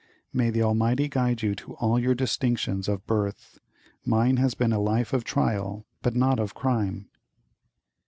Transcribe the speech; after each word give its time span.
May 0.33 0.49
the 0.49 0.63
Almighty 0.63 1.07
guide 1.07 1.43
you 1.43 1.53
to 1.53 1.73
all 1.75 1.99
your 1.99 2.15
distinctions 2.15 2.87
of 2.87 3.05
birth! 3.05 3.59
Mine 4.03 4.37
has 4.37 4.55
been 4.55 4.73
a 4.73 4.79
life 4.81 5.13
of 5.13 5.23
trial, 5.23 5.85
but 6.01 6.15
not 6.15 6.39
of 6.39 6.55
crime!" 6.55 7.07